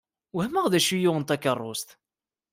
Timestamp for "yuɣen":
1.01-1.23